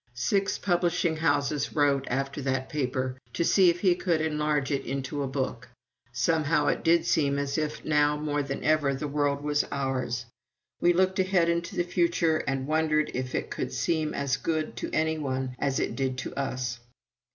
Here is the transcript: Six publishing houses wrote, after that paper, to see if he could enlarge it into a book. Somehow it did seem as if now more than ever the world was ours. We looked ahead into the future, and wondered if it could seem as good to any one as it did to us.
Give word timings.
Six 0.15 0.57
publishing 0.57 1.17
houses 1.17 1.75
wrote, 1.75 2.05
after 2.07 2.41
that 2.41 2.69
paper, 2.69 3.19
to 3.33 3.45
see 3.45 3.69
if 3.69 3.81
he 3.81 3.93
could 3.93 4.19
enlarge 4.19 4.71
it 4.71 4.83
into 4.83 5.21
a 5.21 5.27
book. 5.27 5.67
Somehow 6.11 6.65
it 6.69 6.83
did 6.83 7.05
seem 7.05 7.37
as 7.37 7.55
if 7.55 7.85
now 7.85 8.17
more 8.17 8.41
than 8.41 8.63
ever 8.63 8.95
the 8.95 9.07
world 9.07 9.43
was 9.43 9.63
ours. 9.71 10.25
We 10.79 10.91
looked 10.91 11.19
ahead 11.19 11.49
into 11.49 11.75
the 11.75 11.83
future, 11.83 12.37
and 12.47 12.65
wondered 12.65 13.11
if 13.13 13.35
it 13.35 13.51
could 13.51 13.71
seem 13.71 14.15
as 14.15 14.37
good 14.37 14.75
to 14.77 14.89
any 14.91 15.19
one 15.19 15.55
as 15.59 15.79
it 15.79 15.95
did 15.95 16.17
to 16.25 16.33
us. 16.33 16.79